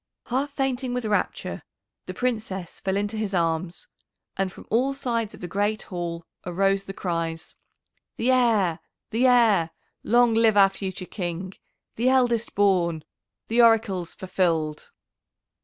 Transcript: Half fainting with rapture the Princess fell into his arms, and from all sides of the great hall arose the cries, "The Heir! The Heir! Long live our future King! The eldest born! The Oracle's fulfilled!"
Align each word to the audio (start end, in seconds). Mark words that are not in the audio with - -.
Half 0.25 0.53
fainting 0.53 0.95
with 0.95 1.05
rapture 1.05 1.61
the 2.07 2.13
Princess 2.15 2.79
fell 2.79 2.97
into 2.97 3.15
his 3.17 3.35
arms, 3.35 3.87
and 4.35 4.51
from 4.51 4.65
all 4.71 4.95
sides 4.95 5.35
of 5.35 5.41
the 5.41 5.47
great 5.47 5.83
hall 5.83 6.25
arose 6.43 6.85
the 6.85 6.91
cries, 6.93 7.53
"The 8.17 8.31
Heir! 8.31 8.79
The 9.11 9.27
Heir! 9.27 9.69
Long 10.03 10.33
live 10.33 10.57
our 10.57 10.69
future 10.69 11.05
King! 11.05 11.53
The 11.97 12.09
eldest 12.09 12.55
born! 12.55 13.03
The 13.47 13.61
Oracle's 13.61 14.15
fulfilled!" 14.15 14.89